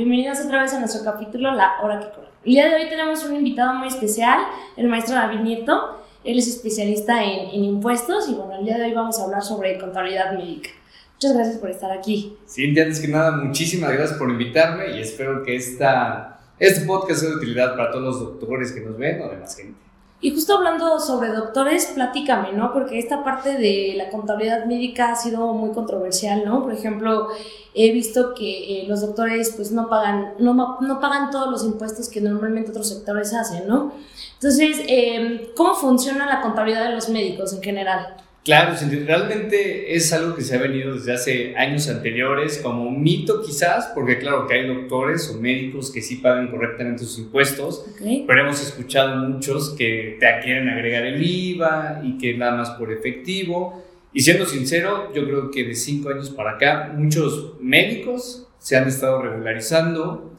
[0.00, 2.28] Bienvenidos otra vez a nuestro capítulo La Hora que Corre.
[2.42, 4.40] El día de hoy tenemos un invitado muy especial,
[4.78, 6.00] el maestro David Nieto.
[6.24, 9.42] Él es especialista en, en impuestos y bueno, el día de hoy vamos a hablar
[9.42, 10.70] sobre contabilidad médica.
[11.12, 12.34] Muchas gracias por estar aquí.
[12.46, 17.28] Sí, antes que nada, muchísimas gracias por invitarme y espero que esta, este podcast sea
[17.28, 19.89] de utilidad para todos los doctores que nos ven o demás gente.
[20.22, 22.74] Y justo hablando sobre doctores, platícame, ¿no?
[22.74, 26.62] Porque esta parte de la contabilidad médica ha sido muy controversial, ¿no?
[26.62, 27.28] Por ejemplo,
[27.74, 32.20] he visto que eh, los doctores pues no pagan, no, pagan todos los impuestos que
[32.20, 33.94] normalmente otros sectores hacen, ¿no?
[34.34, 38.16] Entonces, eh, ¿cómo funciona la contabilidad de los médicos en general?
[38.42, 38.74] Claro,
[39.06, 43.90] realmente es algo que se ha venido desde hace años anteriores como un mito quizás,
[43.94, 47.84] porque claro que hay doctores o médicos que sí pagan correctamente sus impuestos,
[48.26, 52.90] pero hemos escuchado muchos que te quieren agregar el IVA y que nada más por
[52.90, 53.84] efectivo.
[54.14, 58.88] Y siendo sincero, yo creo que de cinco años para acá muchos médicos se han
[58.88, 60.32] estado regularizando.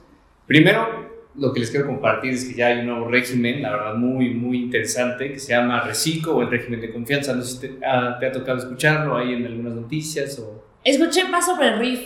[0.47, 1.10] Primero,
[1.41, 4.29] lo que les quiero compartir es que ya hay un nuevo régimen, la verdad, muy,
[4.29, 7.33] muy interesante, que se llama RECICO o el régimen de confianza.
[7.33, 10.63] No sé si te, ha tocado escucharlo ahí en algunas noticias o...
[10.83, 11.99] Escuché más sobre el RIF,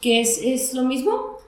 [0.00, 1.38] que es, es lo mismo.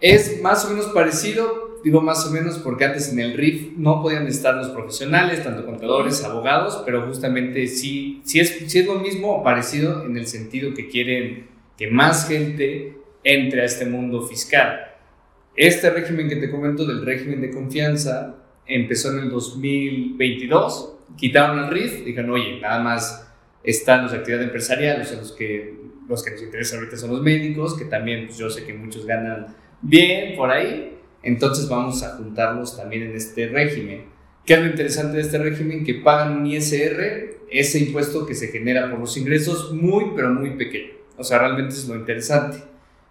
[0.00, 4.00] Es más o menos parecido, digo más o menos porque antes en el RIF no
[4.00, 9.00] podían estar los profesionales, tanto contadores, abogados, pero justamente sí, sí, es, sí es lo
[9.00, 14.22] mismo o parecido en el sentido que quieren que más gente entre a este mundo
[14.22, 14.85] fiscal.
[15.56, 21.70] Este régimen que te comento del régimen de confianza empezó en el 2022, quitaron el
[21.70, 23.26] RIF, dijeron, oye, nada más
[23.64, 25.74] están los actividades empresariales, los que,
[26.08, 29.06] los que nos interesan ahorita son los médicos, que también pues, yo sé que muchos
[29.06, 29.46] ganan
[29.80, 34.04] bien por ahí, entonces vamos a juntarlos también en este régimen.
[34.44, 35.84] ¿Qué es lo interesante de este régimen?
[35.84, 40.50] Que pagan un ISR, ese impuesto que se genera por los ingresos, muy, pero muy
[40.50, 40.92] pequeño.
[41.16, 42.58] O sea, realmente es lo interesante.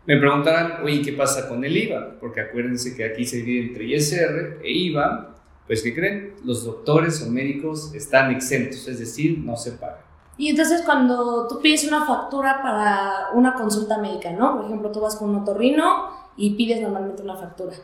[0.08, 2.18] Me preguntarán, oye, ¿qué pasa con el IVA?
[2.20, 5.36] Porque acuérdense que aquí se divide entre ISR e IVA.
[5.66, 6.36] Pues, ¿qué creen?
[6.44, 9.98] Los doctores o médicos están exentos, es decir, no se pagan.
[10.38, 14.58] Y entonces cuando tú pides una factura para una consulta médica, ¿no?
[14.58, 17.76] Por ejemplo, tú vas con un otorrino y pides normalmente una factura.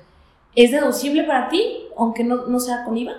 [0.53, 3.13] ¿Es deducible para ti, aunque no, no sea con IVA?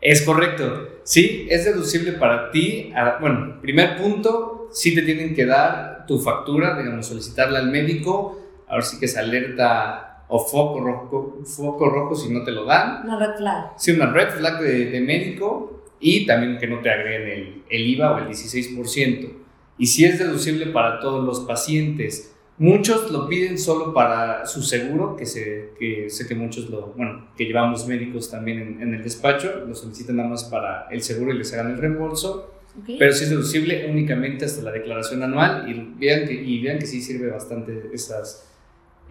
[0.00, 0.88] Es correcto.
[1.04, 2.92] Sí, es deducible para ti.
[3.20, 8.41] Bueno, primer punto, sí te tienen que dar tu factura, digamos, solicitarla al médico
[8.72, 13.04] ahora sí que es alerta o foco rojo, foco rojo si no te lo dan.
[13.04, 13.72] Una red flag.
[13.76, 18.14] Sí, una red flag de, médico y también que no te agreguen el, el, IVA
[18.14, 19.30] o el 16%.
[19.76, 22.30] Y si es deducible para todos los pacientes.
[22.58, 27.28] Muchos lo piden solo para su seguro, que sé que, sé que muchos lo, bueno,
[27.36, 31.32] que llevamos médicos también en, en el despacho, lo solicitan nada más para el seguro
[31.32, 32.52] y les hagan el reembolso.
[32.86, 36.86] Pero sí es deducible únicamente hasta la declaración anual y vean que, y vean que
[36.86, 38.51] sí sirve bastante esas,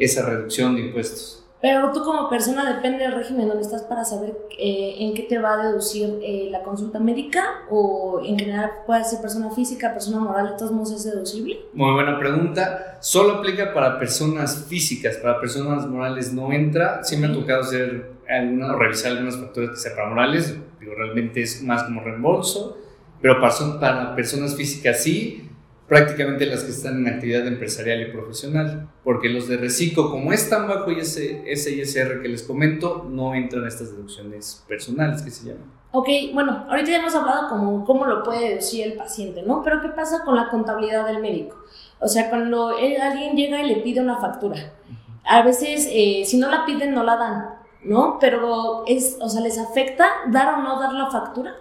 [0.03, 1.41] esa reducción de impuestos.
[1.61, 5.37] Pero tú como persona depende del régimen donde estás para saber eh, en qué te
[5.37, 10.19] va a deducir eh, la consulta médica o en general puede ser persona física, persona
[10.19, 11.59] moral, de todos modos es deducible.
[11.73, 12.97] Muy buena pregunta.
[12.99, 17.03] Solo aplica para personas físicas, para personas morales no entra.
[17.03, 20.93] Sí me ha tocado hacer alguna, o revisar algunas facturas que sean para morales, digo,
[20.95, 22.79] realmente es más como reembolso,
[23.21, 25.50] pero para, para personas físicas sí
[25.91, 30.49] prácticamente las que están en actividad empresarial y profesional, porque los de reciclo, como es
[30.49, 35.49] tan bajo ese, ISR que les comento, no entran a estas deducciones personales que se
[35.49, 35.69] llaman.
[35.91, 39.63] Ok, bueno, ahorita ya hemos hablado como cómo lo puede decir el paciente, ¿no?
[39.65, 41.57] Pero ¿qué pasa con la contabilidad del médico?
[41.99, 44.71] O sea, cuando alguien llega y le pide una factura,
[45.25, 47.49] a veces eh, si no la piden no la dan,
[47.83, 48.17] ¿no?
[48.21, 51.53] Pero es, o sea, ¿les afecta dar o no dar la factura?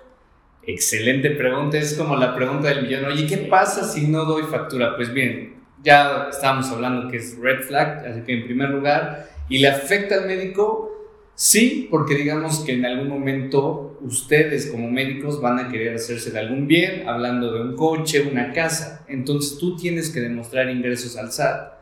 [0.62, 3.06] Excelente pregunta, es como la pregunta del millón.
[3.06, 4.94] Oye, ¿qué pasa si no doy factura?
[4.94, 9.58] Pues bien, ya estábamos hablando que es red flag, así que en primer lugar, ¿y
[9.58, 10.90] le afecta al médico?
[11.34, 16.38] Sí, porque digamos que en algún momento ustedes como médicos van a querer hacerse de
[16.38, 19.06] algún bien, hablando de un coche, una casa.
[19.08, 21.72] Entonces tú tienes que demostrar ingresos al SAT.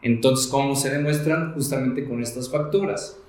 [0.00, 1.52] Entonces, ¿cómo se demuestran?
[1.52, 3.20] Justamente con estas facturas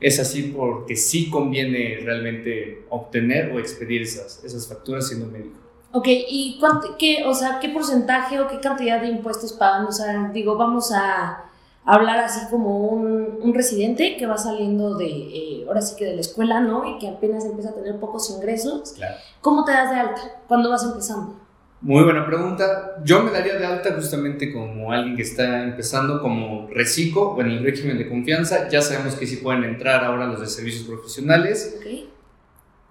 [0.00, 5.58] es así porque sí conviene realmente obtener o expedir esas, esas facturas siendo médico.
[5.92, 9.86] Ok, ¿y cuánto, qué, o sea, qué porcentaje o qué cantidad de impuestos pagan?
[9.86, 11.50] O sea, digo, vamos a
[11.84, 16.14] hablar así como un, un residente que va saliendo de, eh, ahora sí que de
[16.14, 16.86] la escuela, ¿no?
[16.86, 18.92] Y que apenas empieza a tener pocos ingresos.
[18.92, 19.16] Claro.
[19.40, 20.20] ¿Cómo te das de alta?
[20.46, 21.39] ¿Cuándo vas empezando?
[21.82, 22.96] Muy buena pregunta.
[23.04, 27.50] Yo me daría de alta justamente como alguien que está empezando como reciclo o en
[27.50, 28.68] el régimen de confianza.
[28.68, 31.76] Ya sabemos que sí pueden entrar ahora los de servicios profesionales.
[31.78, 32.10] Okay.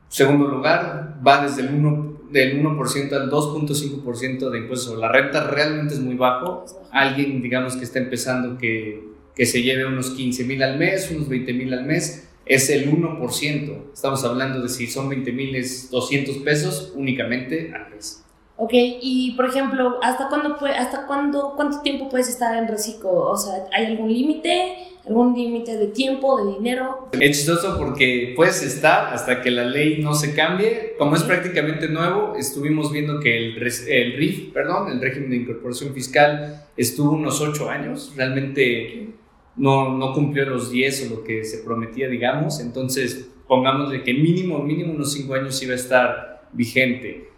[0.07, 5.47] Segundo lugar, va desde el 1%, del 1 al 2.5% de impuestos sobre la renta.
[5.47, 6.65] Realmente es muy bajo.
[6.91, 9.09] Alguien, digamos, que está empezando que
[9.39, 12.91] que se lleve unos 15 mil al mes, unos 20 mil al mes, es el
[12.91, 13.93] 1%.
[13.93, 18.25] Estamos hablando de si son 20 mil es 200 pesos únicamente al mes.
[18.61, 23.11] Ok, y por ejemplo, ¿hasta cuándo puede, hasta cuándo, cuánto tiempo puedes estar en reciclo?
[23.11, 24.75] O sea, ¿hay algún límite?
[25.07, 27.07] ¿Algún límite de tiempo, de dinero?
[27.13, 30.95] Es chistoso porque puedes estar hasta que la ley no se cambie.
[30.97, 35.93] Como es prácticamente nuevo, estuvimos viendo que el, el RIF, perdón, el régimen de incorporación
[35.93, 38.11] fiscal, estuvo unos 8 años.
[38.17, 39.13] Realmente
[39.55, 42.59] no, no cumplió los 10 o lo que se prometía, digamos.
[42.59, 47.29] Entonces, pongámosle que mínimo, mínimo unos 5 años iba a estar vigente.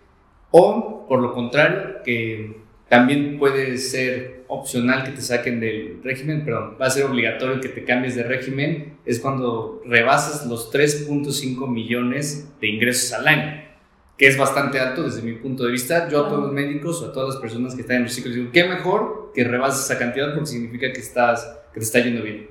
[0.52, 6.78] O, por lo contrario, que también puede ser opcional que te saquen del régimen, pero
[6.78, 12.50] va a ser obligatorio que te cambies de régimen, es cuando rebasas los 3.5 millones
[12.60, 13.62] de ingresos al año,
[14.18, 16.10] que es bastante alto desde mi punto de vista.
[16.10, 18.36] Yo a todos los médicos o a todas las personas que están en los ciclos
[18.36, 22.24] digo, qué mejor que rebases esa cantidad porque significa que, estás, que te está yendo
[22.24, 22.50] bien.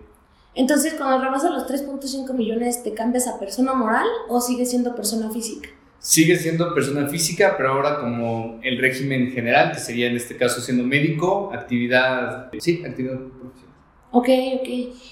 [0.55, 5.31] Entonces, cuando rebasas los 3.5 millones, ¿te cambias a persona moral o sigues siendo persona
[5.31, 5.69] física?
[6.01, 10.61] Sigue siendo persona física, pero ahora como el régimen general, que sería en este caso
[10.61, 13.77] siendo médico, actividad, sí, actividad profesional.
[14.11, 14.29] Ok,
[14.61, 14.69] ok.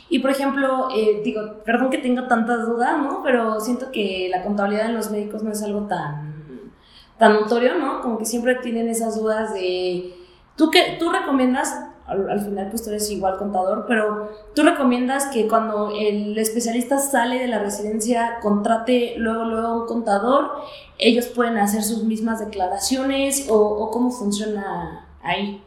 [0.08, 3.22] Y por ejemplo, eh, digo, perdón que tenga tantas dudas, ¿no?
[3.22, 6.72] Pero siento que la contabilidad en los médicos no es algo tan,
[7.18, 8.00] tan notorio, ¿no?
[8.00, 10.14] Como que siempre tienen esas dudas de...
[10.56, 15.46] ¿Tú, qué, tú recomiendas al, final pues tú eres igual contador, pero tú recomiendas que
[15.46, 20.50] cuando el especialista sale de la residencia contrate luego, luego un contador,
[20.96, 25.62] ellos pueden hacer sus mismas declaraciones o, cómo funciona ahí.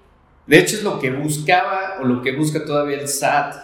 [0.47, 3.55] De hecho es lo que buscaba o lo que busca todavía el SAT,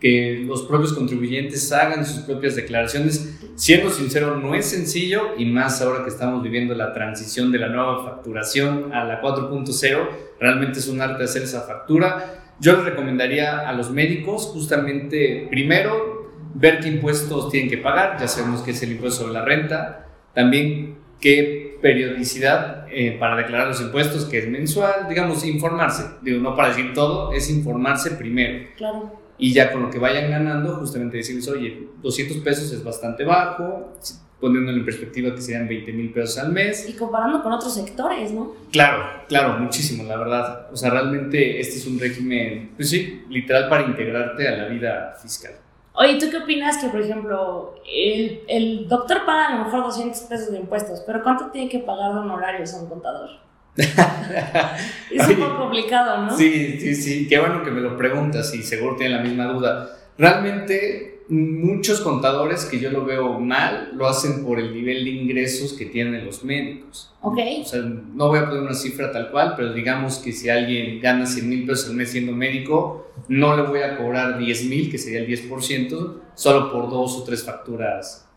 [0.00, 3.38] que los propios contribuyentes hagan sus propias declaraciones.
[3.54, 7.68] Siendo sincero, no es sencillo y más ahora que estamos viviendo la transición de la
[7.68, 10.08] nueva facturación a la 4.0
[10.40, 12.54] realmente es un arte hacer esa factura.
[12.58, 18.26] Yo les recomendaría a los médicos justamente primero ver qué impuestos tienen que pagar, ya
[18.26, 23.80] sabemos que es el impuesto sobre la renta, también qué periodicidad eh, para declarar los
[23.80, 28.68] impuestos, que es mensual, digamos, informarse, digo, no para decir todo, es informarse primero.
[28.76, 29.19] Claro.
[29.40, 33.94] Y ya con lo que vayan ganando, justamente decirles, oye, 200 pesos es bastante bajo,
[34.38, 36.86] poniéndolo en perspectiva que serían 20 mil pesos al mes.
[36.86, 38.54] Y comparando con otros sectores, ¿no?
[38.70, 40.68] Claro, claro, muchísimo, la verdad.
[40.70, 45.16] O sea, realmente este es un régimen, pues sí, literal para integrarte a la vida
[45.22, 45.52] fiscal.
[45.94, 50.20] Oye, ¿tú qué opinas que, por ejemplo, el, el doctor paga a lo mejor 200
[50.22, 53.30] pesos de impuestos, pero ¿cuánto tiene que pagar de honorarios a un contador?
[55.10, 56.36] es un poco complicado, ¿no?
[56.36, 57.26] Sí, sí, sí.
[57.28, 59.96] Qué bueno que me lo preguntas y seguro tiene la misma duda.
[60.18, 65.74] Realmente muchos contadores que yo lo veo mal lo hacen por el nivel de ingresos
[65.74, 67.12] que tienen los médicos.
[67.22, 67.38] Ok.
[67.62, 71.00] O sea, no voy a poner una cifra tal cual, pero digamos que si alguien
[71.00, 74.90] gana 100 mil pesos al mes siendo médico, no le voy a cobrar 10 mil,
[74.90, 78.28] que sería el 10%, solo por dos o tres facturas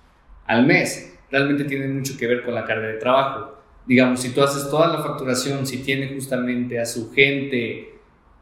[0.45, 1.15] al mes.
[1.31, 3.62] Realmente tiene mucho que ver con la carga de trabajo.
[3.85, 7.93] Digamos, si tú haces toda la facturación, si tiene justamente a su gente,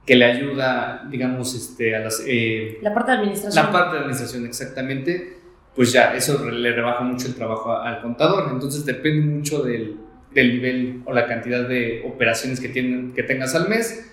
[0.05, 2.23] que le ayuda, digamos, este, a las...
[2.25, 3.65] Eh, la parte de administración.
[3.65, 5.37] La parte de administración, exactamente,
[5.75, 8.49] pues ya, eso le rebaja mucho el trabajo al contador.
[8.51, 9.97] Entonces depende mucho del,
[10.33, 14.07] del nivel o la cantidad de operaciones que, tienen, que tengas al mes.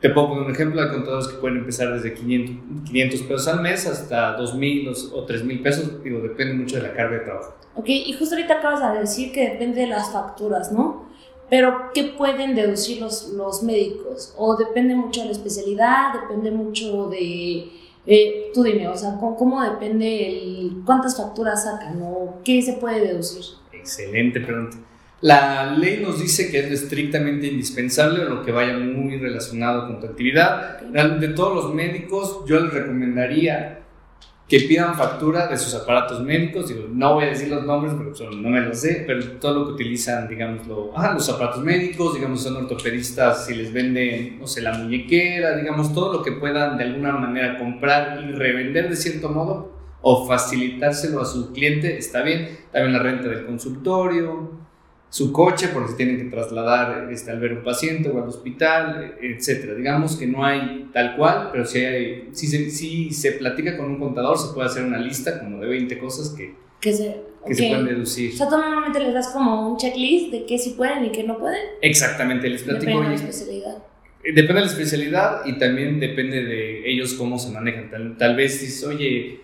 [0.00, 3.60] Te puedo poner un ejemplo, de contadores que pueden empezar desde 500, 500 pesos al
[3.62, 7.56] mes hasta 2.000 o 3.000 pesos, digo, depende mucho de la carga de trabajo.
[7.76, 11.04] Ok, y justo ahorita acabas de decir que depende de las facturas, ¿no?
[11.50, 14.34] Pero, ¿qué pueden deducir los, los médicos?
[14.36, 16.14] ¿O depende mucho de la especialidad?
[16.20, 17.68] ¿Depende mucho de...?
[18.06, 23.00] Eh, tú dime, o sea, ¿cómo, depende el, cuántas facturas sacan o qué se puede
[23.00, 23.42] deducir?
[23.72, 24.76] Excelente pregunta.
[25.20, 30.06] La ley nos dice que es estrictamente indispensable lo que vaya muy relacionado con tu
[30.06, 30.80] actividad.
[30.80, 33.83] De todos los médicos, yo les recomendaría
[34.48, 36.68] que pidan factura de sus aparatos médicos.
[36.68, 39.66] Digo, no voy a decir los nombres porque no me los sé, pero todo lo
[39.66, 40.62] que utilizan, digamos,
[40.94, 45.94] ah, los aparatos médicos, digamos, son ortopedistas, si les venden, no sé, la muñequera, digamos,
[45.94, 49.72] todo lo que puedan de alguna manera comprar y revender de cierto modo
[50.02, 52.58] o facilitárselo a su cliente, está bien.
[52.70, 54.63] También la renta del consultorio,
[55.14, 59.14] su coche porque se tienen que trasladar este, al ver un paciente o al hospital,
[59.22, 59.74] etcétera.
[59.74, 63.92] Digamos que no hay tal cual, pero si, hay, si, se, si se platica con
[63.92, 67.16] un contador, se puede hacer una lista como de 20 cosas que, que, se,
[67.46, 68.32] que se pueden deducir.
[68.32, 71.22] O sea, tú normalmente les das como un checklist de qué sí pueden y qué
[71.22, 71.62] no pueden.
[71.80, 72.90] Exactamente, les platico.
[72.90, 73.76] Depende de la especialidad.
[74.24, 77.88] Eh, depende de la especialidad y también depende de ellos cómo se manejan.
[77.88, 79.42] Tal, tal vez dices, oye,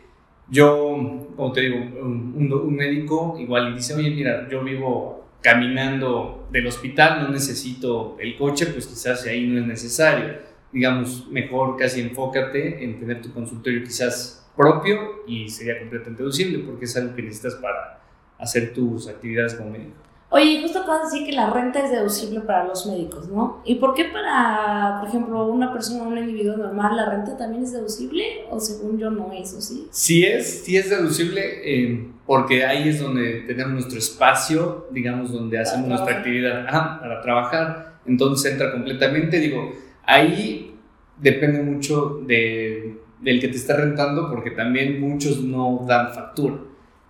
[0.50, 6.48] yo, como te digo, un, un médico igual y dice, oye, mira, yo vivo caminando
[6.50, 10.50] del hospital, no necesito el coche, pues quizás ahí no es necesario.
[10.72, 16.84] digamos, mejor casi enfócate en tener tu consultorio quizás propio y sería completamente deducible porque
[16.84, 18.00] es algo que necesitas para
[18.38, 19.96] hacer tus actividades como médico.
[20.32, 23.62] Oye, justo acabas de decir que la renta es deducible para los médicos, ¿no?
[23.64, 27.72] ¿Y por qué para, por ejemplo, una persona, un individuo normal, la renta también es
[27.72, 28.44] deducible?
[28.48, 29.88] O según yo no es, ¿o sí?
[29.90, 35.58] Sí es, sí es deducible eh, porque ahí es donde tenemos nuestro espacio, digamos, donde
[35.58, 36.64] hacemos nuestra actividad
[37.00, 37.94] para trabajar.
[38.06, 39.72] Entonces entra completamente, digo,
[40.04, 40.76] ahí
[41.20, 46.54] depende mucho de, del que te está rentando porque también muchos no dan factura.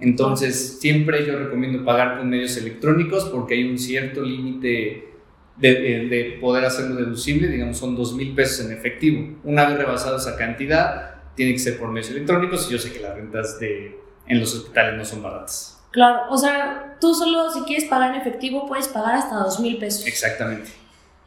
[0.00, 5.11] Entonces, siempre yo recomiendo pagar con medios electrónicos porque hay un cierto límite
[5.57, 5.71] de,
[6.09, 9.38] de, poder hacerlo deducible, digamos, son dos mil pesos en efectivo.
[9.45, 13.00] Una vez rebasado esa cantidad, tiene que ser por medios electrónicos y yo sé que
[13.00, 15.83] las rentas de, en los hospitales no son baratas.
[15.90, 19.76] Claro, o sea, tú solo si quieres pagar en efectivo puedes pagar hasta dos mil
[19.76, 20.07] pesos.
[20.07, 20.71] Exactamente.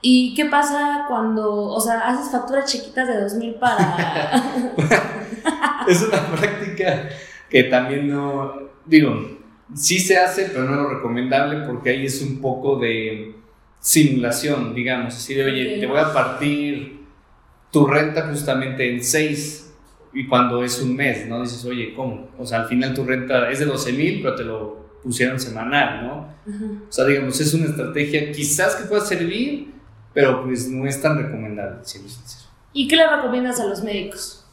[0.02, 4.42] ¿Y qué pasa cuando, o sea, haces facturas chiquitas de dos mil para...
[5.88, 7.10] es una práctica
[7.50, 9.40] que también no, digo,
[9.76, 13.36] sí se hace, pero no es lo recomendable porque ahí es un poco de
[13.80, 17.04] simulación, digamos, así de, oye, te voy a partir
[17.72, 19.74] tu renta justamente en seis
[20.14, 21.42] y cuando es un mes, ¿no?
[21.42, 22.30] Dices, oye, ¿cómo?
[22.38, 26.08] O sea, al final tu renta es de 12 mil, pero te lo pusieron semanal,
[26.08, 26.34] ¿no?
[26.88, 29.74] O sea, digamos, es una estrategia quizás que pueda servir,
[30.14, 32.00] pero pues no es tan recomendable, si
[32.74, 34.46] ¿Y qué le recomiendas a los médicos?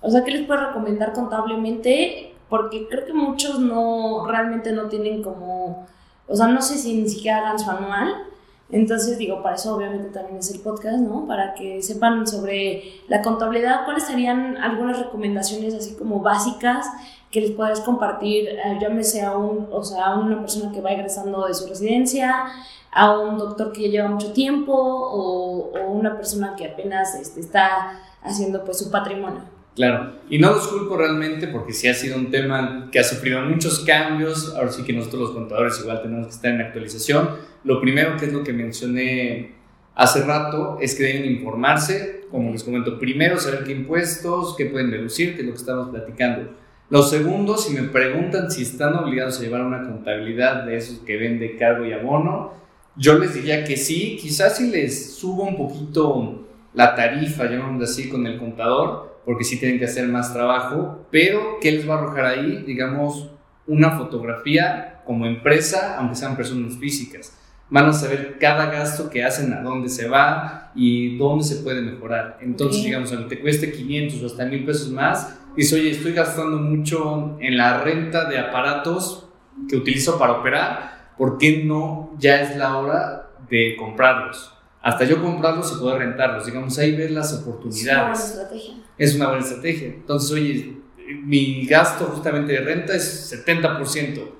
[0.00, 5.22] O sea, ¿qué les puedes recomendar contablemente porque creo que muchos no, realmente no tienen
[5.22, 5.86] como,
[6.26, 8.14] o sea, no sé si ni siquiera hagan su anual.
[8.70, 11.26] Entonces, digo, para eso obviamente también es el podcast, ¿no?
[11.26, 16.86] Para que sepan sobre la contabilidad, cuáles serían algunas recomendaciones así como básicas
[17.30, 20.92] que les puedas compartir, eh, llámese a, un, o sea, a una persona que va
[20.92, 22.44] egresando de su residencia,
[22.92, 27.40] a un doctor que ya lleva mucho tiempo o, o una persona que apenas este,
[27.40, 29.42] está haciendo pues su patrimonio.
[29.74, 33.40] Claro, y no los culpo realmente porque sí ha sido un tema que ha sufrido
[33.40, 37.30] muchos cambios, ahora sí que nosotros los contadores igual tenemos que estar en actualización.
[37.64, 39.52] Lo primero que es lo que mencioné
[39.96, 44.92] hace rato es que deben informarse, como les comento, primero saber qué impuestos, qué pueden
[44.92, 46.50] deducir, que es lo que estamos platicando.
[46.90, 51.16] Lo segundo, si me preguntan si están obligados a llevar una contabilidad de esos que
[51.16, 52.52] vende cargo y abono,
[52.96, 58.08] yo les diría que sí, quizás si les subo un poquito la tarifa, llamémoslo así,
[58.08, 61.98] con el contador, porque sí tienen que hacer más trabajo, pero ¿qué les va a
[61.98, 62.62] arrojar ahí?
[62.66, 63.30] Digamos,
[63.66, 67.36] una fotografía como empresa, aunque sean personas físicas.
[67.70, 71.80] Van a saber cada gasto que hacen, a dónde se va y dónde se puede
[71.80, 72.38] mejorar.
[72.40, 76.58] Entonces, digamos, aunque te cueste 500 o hasta 1000 pesos más, dices, oye, estoy gastando
[76.58, 79.28] mucho en la renta de aparatos
[79.68, 84.54] que utilizo para operar, ¿por qué no ya es la hora de comprarlos?
[84.84, 86.44] hasta yo comprarlos y poder rentarlos.
[86.44, 88.20] Digamos, ahí ves las oportunidades.
[88.20, 88.74] Estrategia.
[88.96, 89.88] Es una buena estrategia.
[89.88, 90.76] Entonces, oye,
[91.24, 94.30] mi gasto justamente de renta es 70%.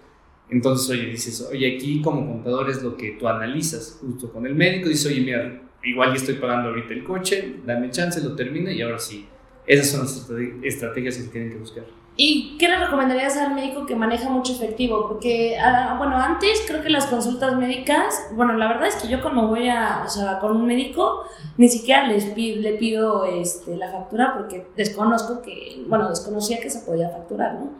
[0.50, 4.54] Entonces, oye, dices, oye, aquí como contador es lo que tú analizas justo con el
[4.54, 4.88] médico.
[4.88, 8.82] Dices, oye, mira, igual ya estoy pagando ahorita el coche, dame chance, lo termino y
[8.82, 9.26] ahora sí.
[9.66, 10.30] Esas son las
[10.62, 11.84] estrategias que tienen que buscar.
[12.16, 15.08] ¿Y qué le recomendarías al médico que maneja mucho efectivo?
[15.08, 19.20] Porque, ah, bueno, antes creo que las consultas médicas, bueno, la verdad es que yo
[19.20, 21.24] cuando voy a, o sea, con un médico,
[21.56, 26.70] ni siquiera les pido, le pido este, la factura porque desconozco que, bueno, desconocía que
[26.70, 27.70] se podía facturar, ¿no?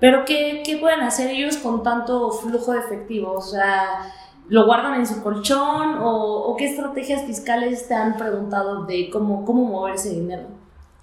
[0.00, 3.32] Pero ¿qué, qué pueden hacer ellos con tanto flujo de efectivo?
[3.32, 4.12] O sea,
[4.48, 9.44] ¿lo guardan en su colchón o, o qué estrategias fiscales te han preguntado de cómo,
[9.44, 10.48] cómo mover ese dinero?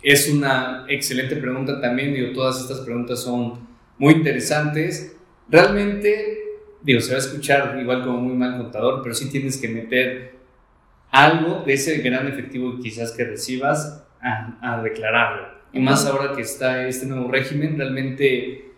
[0.06, 5.18] Es una excelente pregunta también, digo, todas estas preguntas son muy interesantes.
[5.50, 9.68] Realmente, digo, se va a escuchar igual como muy mal contador, pero sí tienes que
[9.68, 10.36] meter
[11.10, 15.48] algo de ese gran efectivo quizás que recibas a, a declararlo.
[15.74, 18.75] Y más ahora que está este nuevo régimen, realmente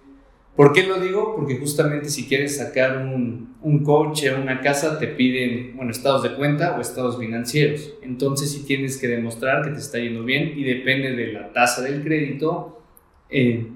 [0.57, 1.35] ¿Por qué lo digo?
[1.35, 6.23] Porque justamente si quieres sacar un, un coche o una casa, te piden, bueno, estados
[6.23, 7.93] de cuenta o estados financieros.
[8.01, 11.83] Entonces sí tienes que demostrar que te está yendo bien y depende de la tasa
[11.83, 12.81] del crédito,
[13.29, 13.67] eh,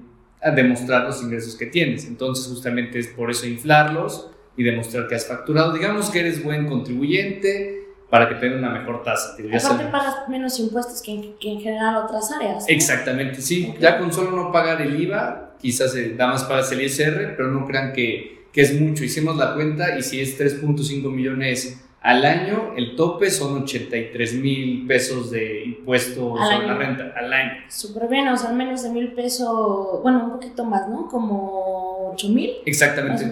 [0.42, 2.04] a demostrar los ingresos que tienes.
[2.08, 5.72] Entonces justamente es por eso inflarlos y demostrar que has facturado.
[5.72, 9.36] Digamos que eres buen contribuyente, para que tenga una mejor tasa.
[9.36, 12.66] Aparte pagas menos impuestos que en, que en general otras áreas.
[12.68, 13.72] Exactamente, sí.
[13.80, 17.48] Ya con solo no pagar el IVA, quizás eh, nada más pagas el ISR, pero
[17.48, 19.04] no crean que, que es mucho.
[19.04, 24.86] Hicimos la cuenta y si es 3.5 millones al año, el tope son 83 mil
[24.88, 27.52] pesos de impuestos sobre la renta al año.
[27.68, 31.06] Súper bien, o sea, menos de mil pesos, bueno, un poquito más, ¿no?
[31.06, 32.50] Como 8 mil.
[32.66, 33.24] Exactamente.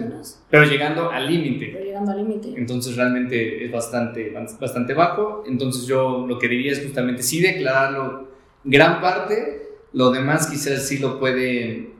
[0.49, 1.71] Pero llegando al límite.
[1.73, 2.53] Pero llegando al límite.
[2.55, 5.43] Entonces realmente es bastante, bastante bajo.
[5.45, 8.31] Entonces yo lo que diría es justamente sí declararlo
[8.63, 11.91] gran parte, lo demás quizás sí lo puede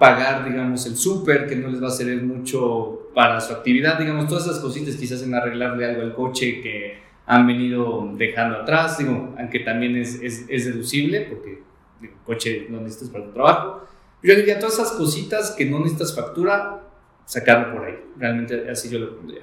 [0.00, 4.26] pagar, digamos, el súper, que no les va a servir mucho para su actividad, digamos,
[4.26, 9.34] todas esas cositas quizás en arreglarle algo al coche que han venido dejando atrás, digo,
[9.38, 11.62] aunque también es, es, es deducible, porque
[12.00, 13.86] el coche no necesitas para tu trabajo.
[14.22, 16.80] Yo diría todas esas cositas que no necesitas factura,
[17.26, 17.98] sacarlo por ahí.
[18.16, 19.42] Realmente así yo lo pondría.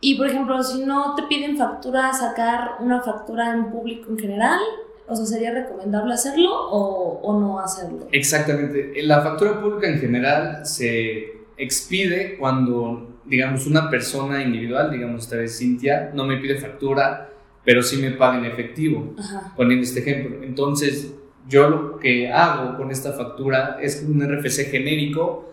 [0.00, 4.58] Y por ejemplo, si no te piden factura, sacar una factura en público en general,
[5.06, 8.08] o sea, ¿sería recomendable hacerlo o, o no hacerlo?
[8.12, 8.92] Exactamente.
[9.02, 15.58] La factura pública en general se expide cuando, digamos, una persona individual, digamos esta vez
[15.58, 17.30] Cintia, no me pide factura,
[17.64, 19.52] pero sí me paga en efectivo, Ajá.
[19.56, 20.42] poniendo este ejemplo.
[20.42, 21.14] Entonces,
[21.48, 25.52] yo lo que hago con esta factura es un RFC genérico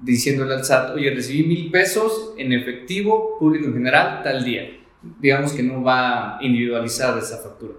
[0.00, 4.68] diciéndole al SAT, oye, recibí mil pesos en efectivo, público en general, tal día.
[5.20, 7.74] Digamos que no va individualizada esa factura.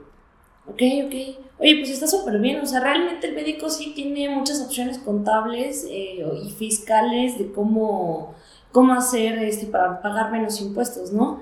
[0.67, 1.13] Ok, ok.
[1.59, 2.59] Oye, pues está súper bien.
[2.61, 8.33] O sea, realmente el médico sí tiene muchas opciones contables eh, y fiscales de cómo,
[8.71, 11.41] cómo hacer este, para pagar menos impuestos, ¿no?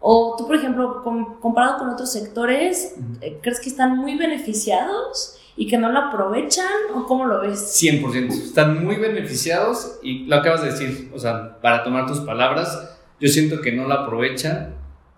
[0.00, 5.36] O tú, por ejemplo, com- comparado con otros sectores, eh, ¿crees que están muy beneficiados
[5.56, 6.66] y que no lo aprovechan?
[6.94, 7.58] ¿O cómo lo ves?
[7.82, 8.28] 100%.
[8.32, 13.28] Están muy beneficiados y lo acabas de decir, o sea, para tomar tus palabras, yo
[13.28, 14.74] siento que no lo aprovechan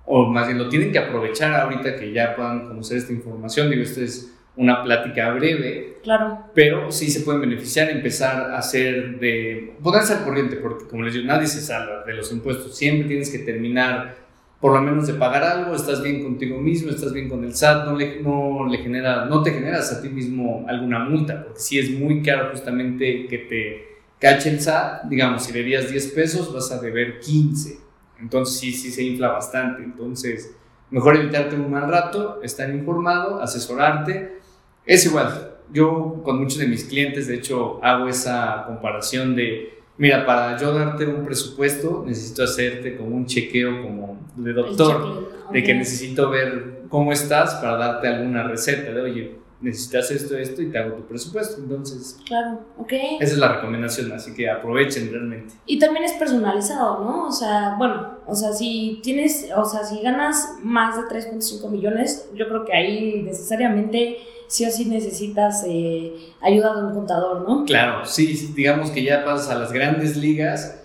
[0.07, 3.71] o más bien lo tienen que aprovechar ahorita que ya puedan conocer esta información.
[3.71, 6.47] Digo, esto es una plática breve, Claro.
[6.55, 11.15] pero sí se pueden beneficiar, empezar a hacer de, ponerse al corriente, porque como les
[11.15, 14.17] digo, nadie se salva de los impuestos, siempre tienes que terminar
[14.61, 17.85] por lo menos de pagar algo, estás bien contigo mismo, estás bien con el SAT,
[17.87, 21.81] no, le, no, le genera, no te generas a ti mismo alguna multa, porque si
[21.81, 23.87] es muy caro justamente que te
[24.21, 27.79] cache el SAT, digamos, si debías 10 pesos vas a deber 15,
[28.23, 30.55] entonces sí, sí se infla bastante, entonces
[30.91, 34.39] mejor evitarte un mal rato, estar informado, asesorarte,
[34.87, 40.25] es igual, yo con muchos de mis clientes, de hecho, hago esa comparación de, mira,
[40.27, 45.63] para yo darte un presupuesto, necesito hacerte como un chequeo como de doctor, checklist, de
[45.63, 50.71] que necesito ver cómo estás para darte alguna receta, de, oye, necesitas esto, esto y
[50.71, 51.61] te hago tu presupuesto.
[51.61, 52.93] Entonces, Claro, ok.
[53.21, 55.55] esa es la recomendación, así que aprovechen realmente.
[55.67, 57.27] Y también es personalizado, ¿no?
[57.29, 62.29] O sea, bueno, o sea, si tienes, o sea, si ganas más de 3.5 millones,
[62.35, 67.65] yo creo que ahí necesariamente sí o sí necesitas eh, ayuda de un contador, ¿no?
[67.65, 70.82] Claro, sí, digamos que ya pasas a las grandes ligas,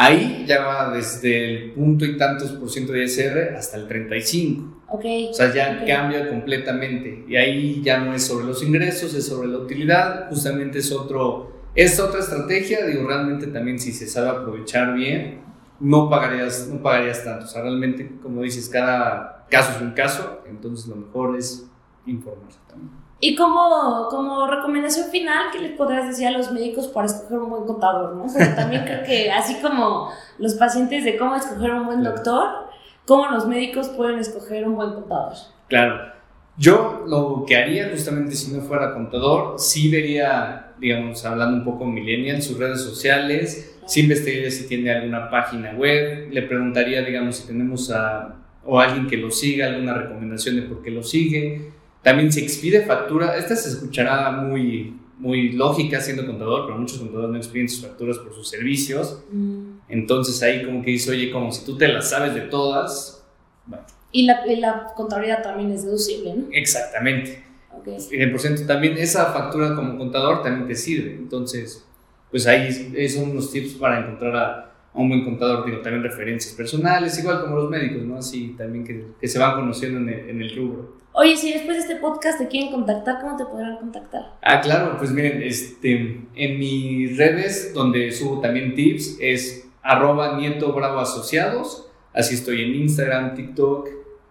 [0.00, 4.82] ahí ya va desde el punto y tantos por ciento de ISR hasta el 35.
[4.90, 5.04] Ok.
[5.30, 5.88] O sea, ya Ok.
[5.88, 7.24] cambia completamente.
[7.28, 10.28] Y ahí ya no es sobre los ingresos, es sobre la utilidad.
[10.30, 12.86] Justamente es otro, es otra estrategia.
[12.86, 15.40] Digo, realmente también si se sabe aprovechar bien,
[15.80, 17.44] no pagarías, no pagarías tanto.
[17.46, 20.42] O sea, realmente, como dices, cada caso es un caso.
[20.48, 21.66] Entonces, lo mejor es
[22.06, 22.92] informarse también.
[23.20, 27.50] Y como, como recomendación final, ¿qué le podrías decir a los médicos para escoger un
[27.50, 28.26] buen contador, no?
[28.54, 32.68] También creo que así como los pacientes de cómo escoger un buen doctor,
[33.06, 35.32] cómo los médicos pueden escoger un buen contador.
[35.68, 36.12] Claro.
[36.56, 41.86] Yo lo que haría justamente si no fuera contador, sí vería, digamos, hablando un poco
[41.86, 47.46] millennial, sus redes sociales, sí investigaría si tiene alguna página web, le preguntaría, digamos, si
[47.46, 51.77] tenemos a, o alguien que lo siga, alguna recomendación de por qué lo sigue.
[52.08, 57.30] También si expide factura, esta se escuchará muy, muy lógica siendo contador, pero muchos contadores
[57.30, 59.22] no expiden sus facturas por sus servicios.
[59.30, 59.80] Mm.
[59.90, 63.22] Entonces ahí como que dice, oye, como si tú te las sabes de todas.
[63.66, 66.46] Bueno, Y la, y la contabilidad también es deducible, ¿no?
[66.50, 67.44] exactamente.
[67.78, 67.88] Ok.
[68.10, 71.12] Y el porcentaje también, esa factura como contador también te sirve.
[71.12, 71.86] Entonces,
[72.30, 75.66] pues ahí son unos tips para encontrar a, a un buen contador.
[75.66, 78.16] Digo, también referencias personales, igual como los médicos, ¿no?
[78.18, 80.98] Así también que, que se van conociendo en el, en el rubro.
[81.12, 84.36] Oye, si después de este podcast te quieren contactar, ¿cómo te podrán contactar?
[84.42, 90.72] Ah, claro, pues miren, este, en mis redes donde subo también tips es arroba nieto
[90.72, 91.88] bravo asociados.
[92.12, 93.88] Así estoy en Instagram, TikTok,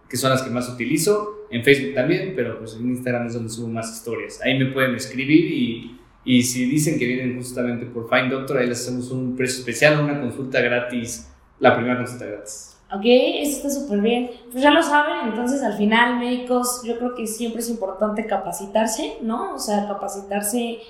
[0.08, 1.46] que son las que más utilizo.
[1.50, 4.40] En Facebook también, pero pues en Instagram es donde subo más historias.
[4.42, 5.97] Ahí me pueden escribir y,
[6.28, 9.98] y si dicen que vienen justamente por Fine Doctor, ahí les hacemos un precio especial,
[9.98, 11.26] una consulta gratis,
[11.58, 12.76] la primera consulta gratis.
[12.92, 14.30] Ok, eso está súper bien.
[14.52, 19.16] Pues ya lo saben, entonces al final, médicos, yo creo que siempre es importante capacitarse,
[19.22, 19.54] ¿no?
[19.54, 20.80] O sea, capacitarse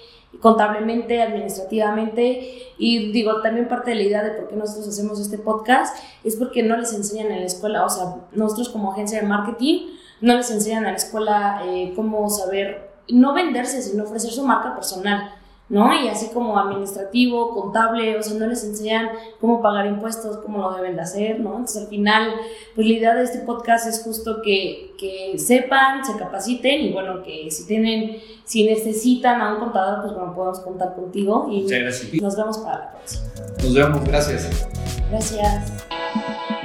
[0.40, 2.72] contablemente, administrativamente.
[2.76, 6.34] Y digo, también parte de la idea de por qué nosotros hacemos este podcast es
[6.34, 9.86] porque no les enseñan en la escuela, o sea, nosotros como agencia de marketing,
[10.20, 14.74] no les enseñan en la escuela eh, cómo saber, no venderse, sino ofrecer su marca
[14.74, 15.34] personal.
[15.68, 15.92] ¿no?
[15.92, 20.74] Y así como administrativo, contable, o sea, no les enseñan cómo pagar impuestos, cómo lo
[20.74, 21.50] deben de hacer, ¿no?
[21.50, 22.32] Entonces al final,
[22.74, 27.22] pues la idea de este podcast es justo que, que sepan, se capaciten y bueno,
[27.22, 31.80] que si tienen, si necesitan a un contador, pues bueno, podemos contar contigo y Muchas
[31.80, 32.22] gracias.
[32.22, 33.24] nos vemos para la próxima.
[33.62, 34.68] Nos vemos, gracias.
[35.10, 36.57] Gracias.